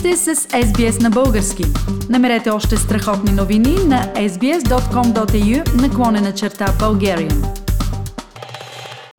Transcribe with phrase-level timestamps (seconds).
[0.00, 1.64] сте с SBS на български.
[2.10, 7.46] Намерете още страхотни новини на sbs.com.au наклонена черта Bulgarian.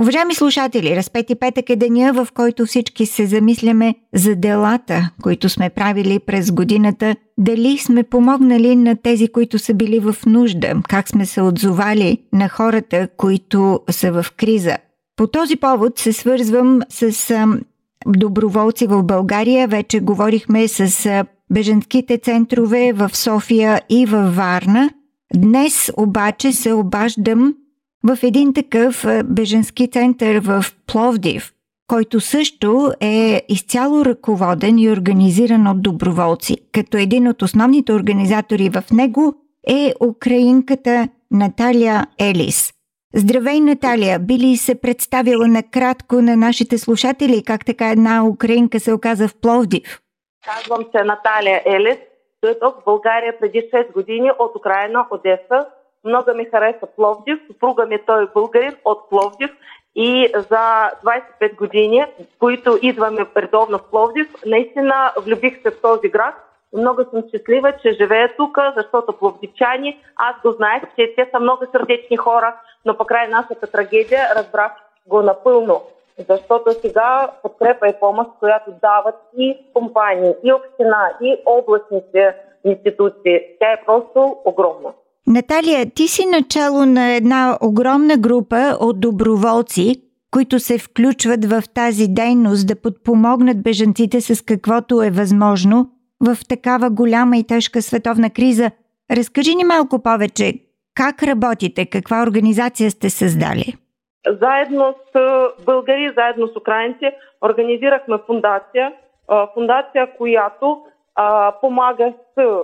[0.00, 5.70] Уважаеми слушатели, разпети петък е деня, в който всички се замисляме за делата, които сме
[5.70, 11.26] правили през годината, дали сме помогнали на тези, които са били в нужда, как сме
[11.26, 14.76] се отзовали на хората, които са в криза.
[15.16, 17.12] По този повод се свързвам с
[18.06, 19.68] доброволци в България.
[19.68, 24.90] Вече говорихме с беженските центрове в София и във Варна.
[25.34, 27.54] Днес обаче се обаждам
[28.04, 31.52] в един такъв беженски център в Пловдив,
[31.86, 36.56] който също е изцяло ръководен и организиран от доброволци.
[36.72, 39.34] Като един от основните организатори в него
[39.68, 42.72] е украинката Наталия Елис–
[43.14, 44.18] Здравей, Наталия!
[44.18, 49.34] Би ли се представила накратко на нашите слушатели как така една украинка се оказа в
[49.40, 50.00] Пловдив?
[50.44, 51.98] Казвам се Наталия Елис.
[52.42, 55.66] Дойдох в България преди 6 години от Украина, Одеса.
[56.04, 57.38] Много ми хареса Пловдив.
[57.46, 59.50] Съпруга ми той е българин от Пловдив.
[59.94, 60.90] И за
[61.40, 62.04] 25 години,
[62.38, 67.96] които идваме редовно в Пловдив, наистина влюбих се в този град много съм щастлива, че
[68.00, 73.04] живея тук, защото пловдивчани, аз го знаех, че те са много сърдечни хора, но по
[73.04, 74.72] край нашата трагедия разбрах
[75.06, 75.80] го напълно.
[76.28, 83.72] Защото сега подкрепа и помощ, която дават и компании, и община, и областните институции, тя
[83.72, 84.88] е просто огромна.
[85.26, 92.08] Наталия, ти си начало на една огромна група от доброволци, които се включват в тази
[92.08, 98.70] дейност да подпомогнат бежанците с каквото е възможно– в такава голяма и тежка световна криза.
[99.16, 100.52] Разкажи ни малко повече.
[100.94, 101.86] Как работите?
[101.86, 103.74] Каква организация сте създали?
[104.40, 107.10] Заедно с българи, заедно с украинци,
[107.44, 108.92] организирахме фундация.
[109.54, 110.82] Фундация, която
[111.60, 112.62] помага с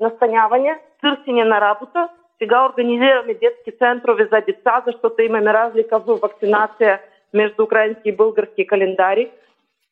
[0.00, 2.08] настаняване, търсене на работа.
[2.38, 7.00] Сега организираме детски центрове за деца, защото имаме разлика в вакцинация
[7.34, 9.30] между украински и български календари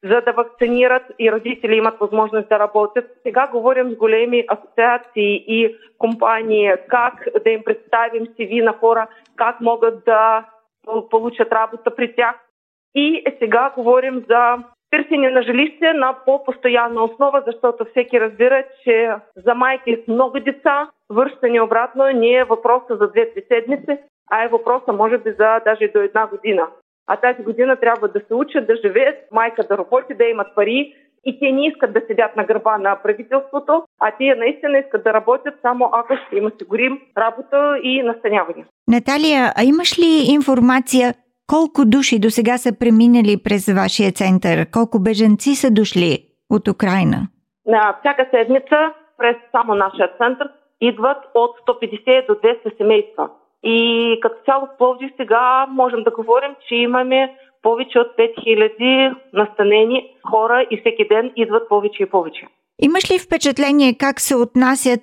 [0.05, 3.05] за да вакцинират и родители имат възможност да работят.
[3.23, 9.07] Сега говорим с големи асоциации и компании как да им представим CV на хора,
[9.37, 10.45] как могат да
[11.11, 12.35] получат работа при тях.
[12.95, 14.57] И сега говорим за
[14.91, 20.91] търсене на жилище на по-постоянна основа, защото всеки разбира, че за майки с много деца
[21.11, 23.99] връщане обратно не е въпроса за две-три седмици,
[24.31, 26.67] а е въпроса може би за даже до една година
[27.13, 30.95] а тази година трябва да се учат да живеят, майка да работи, да имат пари
[31.25, 35.13] и те не искат да седят на гърба на правителството, а те наистина искат да
[35.13, 38.65] работят само ако ще им осигурим работа и настаняване.
[38.89, 41.15] Наталия, а имаш ли информация
[41.47, 44.67] колко души до сега са преминали през вашия център?
[44.73, 46.19] Колко беженци са дошли
[46.51, 47.19] от Украина?
[47.67, 48.79] На всяка седмица
[49.19, 50.49] през само нашия център
[50.81, 53.29] идват от 150 до 200 семейства.
[53.63, 60.15] И като цяло в Пловдив сега можем да говорим, че имаме повече от 5000 настанени
[60.31, 62.47] хора и всеки ден идват повече и повече.
[62.83, 65.01] Имаш ли впечатление как се отнасят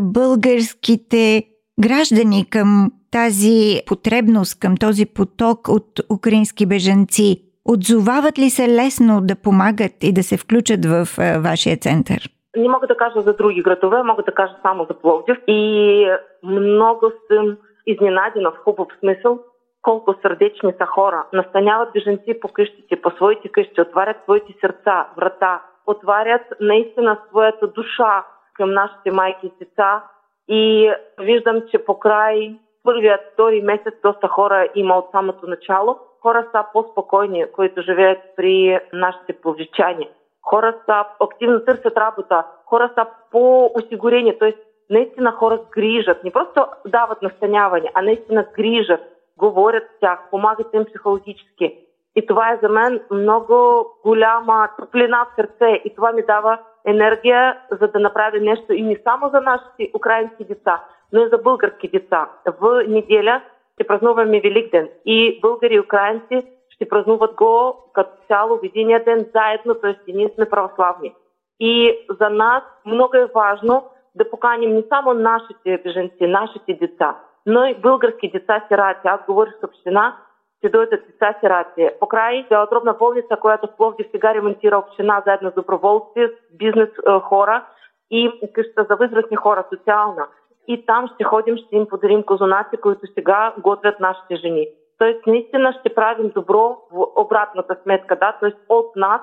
[0.00, 1.42] българските
[1.80, 7.42] граждани към тази потребност, към този поток от украински беженци?
[7.64, 11.06] Отзовават ли се лесно да помагат и да се включат в
[11.42, 12.28] вашия център?
[12.56, 15.36] Не мога да кажа за други градове, мога да кажа само за Пловдив.
[15.46, 16.06] И
[16.42, 17.56] много съм
[17.90, 19.38] изненадена в хубав смисъл
[19.82, 21.26] колко сърдечни са хора.
[21.32, 28.24] Настаняват беженци по къщите, по своите къщи, отварят своите сърца, врата, отварят наистина своята душа
[28.54, 30.04] към нашите майки и деца.
[30.48, 32.54] И виждам, че по край
[32.84, 35.98] първият, втори месец доста хора има от самото начало.
[36.22, 40.08] Хора са по-спокойни, които живеят при нашите повечани.
[40.42, 44.52] Хора са активно търсят работа, хора са по-осигурени, т.е
[44.90, 49.00] наистина хора грижат, не просто дават настаняване, а наистина грижат,
[49.36, 51.78] говорят с тях, помагат им психологически.
[52.16, 57.58] И това е за мен много голяма топлина в сърце и това ми дава енергия,
[57.80, 60.82] за да направя нещо и не само за нашите украински деца,
[61.12, 62.28] но и за български деца.
[62.60, 63.42] В неделя
[63.74, 69.26] ще празнуваме Великден и българи и украинци ще празнуват го като цяло в единия ден
[69.34, 70.12] заедно, т.е.
[70.12, 71.14] ние сме православни.
[71.60, 73.84] И за нас много е важно
[74.18, 77.16] да поканим не само нашите беженци, нашите деца,
[77.46, 79.08] но и български деца сирати.
[79.08, 80.16] Аз говорих с община,
[80.58, 81.88] ще дойдат деца сирати.
[82.00, 86.90] Покрай отробна болница, която в Пловдив сега ремонтира община заедно с доброволци, бизнес
[87.22, 87.64] хора
[88.10, 90.26] и къща за възрастни хора, социална.
[90.68, 94.66] И там ще ходим, ще им подарим козунаци, които сега готвят нашите жени.
[94.98, 98.52] Тоест, наистина ще правим добро в обратната сметка, да, т.е.
[98.68, 99.20] от нас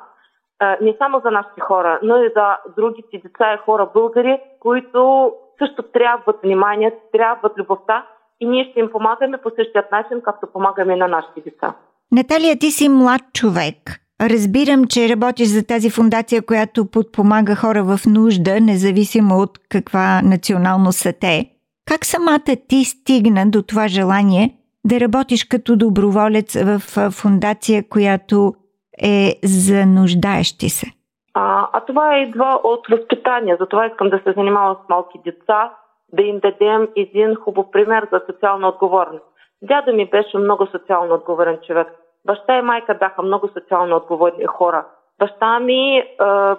[0.82, 5.84] не само за нашите хора, но и за другите деца и хора българи, които също
[5.84, 8.06] трябват внимание, трябват любовта
[8.40, 11.74] и ние ще им помагаме по същия начин, както помагаме на нашите деца.
[12.12, 13.78] Наталия, ти си млад човек.
[14.22, 21.00] Разбирам, че работиш за тази фундация, която подпомага хора в нужда, независимо от каква националност
[21.00, 21.52] са те.
[21.86, 24.56] Как самата ти стигна до това желание
[24.86, 26.80] да работиш като доброволец в
[27.12, 28.54] фундация, която
[29.04, 30.88] е за нуждаещи се?
[31.34, 33.58] А, а това идва от възпитание.
[33.60, 35.72] Затова искам да се занимавам с малки деца,
[36.14, 39.26] да им дадем един хубав пример за социална отговорност.
[39.62, 41.88] Дядо ми беше много социално отговорен човек.
[42.26, 44.86] Баща и майка бяха много социално отговорни хора.
[45.20, 46.06] Баща ми е,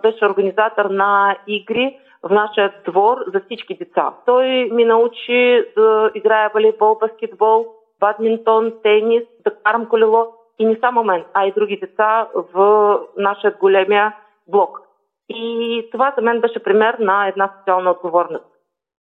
[0.03, 4.15] беше организатор на игри в нашия двор за всички деца.
[4.27, 7.67] Той ми научи да играя волейбол, баскетбол,
[8.01, 10.27] бадминтон, тенис, да карам колело.
[10.59, 14.17] И не само мен, а и други деца в нашия големия
[14.49, 14.81] блок.
[15.29, 18.45] И това за мен беше пример на една социална отговорност.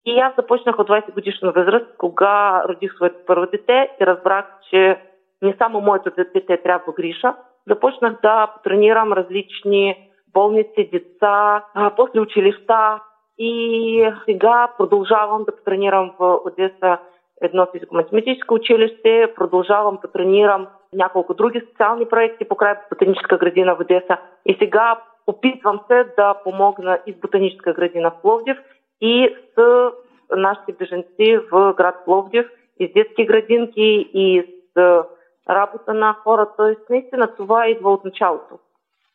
[0.06, 5.02] И аз започнах от 20 годишна възраст, кога родих своето първо дете и разбрах, че
[5.42, 7.36] не само моето дете трябва гриша.
[7.68, 11.66] Започнах да тренирам различни болници, деца,
[11.96, 13.00] после училища
[13.38, 16.98] и сега продължавам да тренирам в Одеса
[17.42, 24.18] едно физико-математическо училище, продължавам да тренирам няколко други социални проекти покрай ботаническа градина в Одеса
[24.46, 28.58] и сега опитвам се да помогна и с ботаническа градина в Пловдив
[29.02, 29.92] и с
[30.36, 32.46] нашите беженци в град Пловдив,
[32.80, 34.44] и с детски градинки, и
[34.74, 35.04] с
[35.50, 36.54] работа на хората.
[36.58, 38.60] Тоест, наистина това идва от началото.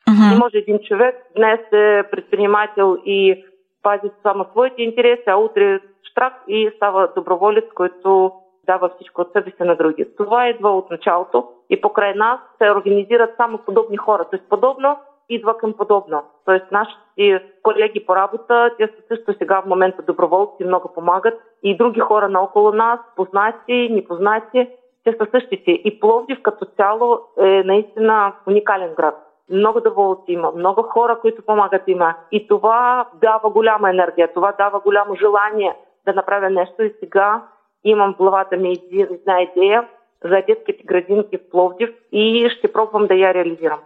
[0.09, 0.33] Uh-huh.
[0.33, 3.45] Не може един човек днес е предпринимател и
[3.83, 5.81] пази само своите интереси, а утре
[6.11, 8.33] штрак и става доброволец, който
[8.67, 10.07] дава всичко от себе си на други.
[10.17, 14.25] Това идва от началото и покрай нас се организират само подобни хора.
[14.31, 14.97] Тоест подобно
[15.29, 16.23] идва към подобно.
[16.45, 21.77] Тоест нашите колеги по работа, те са също сега в момента доброволци, много помагат и
[21.77, 24.69] други хора наоколо нас, познати, непознати,
[25.05, 25.71] те са същите.
[25.71, 29.15] И Пловдив като цяло е наистина уникален град.
[29.51, 32.15] Много доволци има, много хора, които помагат има.
[32.33, 35.77] И това дава голяма енергия, това дава голямо желание
[36.07, 36.83] да направя нещо.
[36.83, 37.43] И сега
[37.87, 39.85] имам в главата ми една идея
[40.25, 43.79] за детските градинки в Пловдив и ще пробвам да я реализирам.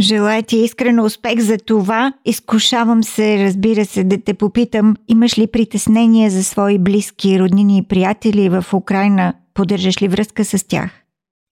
[0.00, 2.12] Желая ти искрено успех за това.
[2.24, 7.88] Изкушавам се, разбира се, да те попитам, имаш ли притеснение за свои близки, роднини и
[7.88, 9.34] приятели в Украина?
[9.54, 10.90] Поддържаш ли връзка с тях?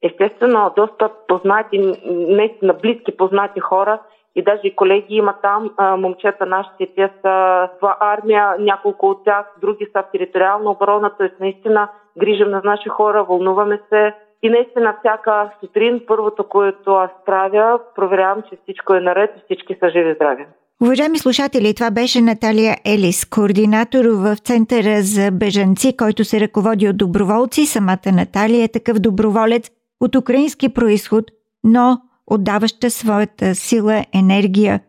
[0.03, 1.79] Естествено, доста познати,
[2.11, 4.01] наистина близки познати хора
[4.37, 9.87] и даже колеги има там, момчета нашите, те са в армия, няколко от тях, други
[9.93, 11.31] са в териториална оборона, т.е.
[11.41, 11.89] наистина
[12.19, 18.43] грижим на наши хора, вълнуваме се, и наистина всяка сутрин първото, което аз правя, проверявам,
[18.43, 20.47] че всичко е наред и всички са живи и здрави.
[20.83, 26.97] Уважаеми слушатели, това беше Наталия Елис, координатор в Центъра за бежанци, който се ръководи от
[26.97, 27.67] доброволци.
[27.67, 31.25] Самата Наталия е такъв доброволец от украински происход,
[31.65, 34.81] но отдаваща своята сила, енергия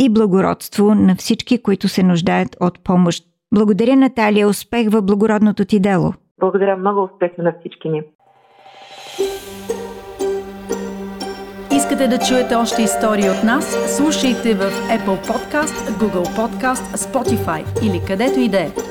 [0.00, 3.24] и благородство на всички, които се нуждаят от помощ.
[3.54, 4.48] Благодаря, Наталия.
[4.48, 6.12] Успех в благородното ти дело.
[6.40, 8.02] Благодаря много успех на всички ни.
[11.72, 13.96] Искате да чуете още истории от нас?
[13.96, 18.89] Слушайте в Apple Podcast, Google Podcast, Spotify или където и да е.